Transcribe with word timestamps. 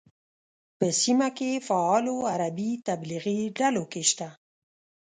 په 0.77 0.85
سیمه 1.01 1.29
کې 1.37 1.63
فعالو 1.67 2.15
عربي 2.33 2.71
تبلیغي 2.87 3.39
ډلو 3.59 3.83
کې 3.91 4.03
شته. 4.09 4.27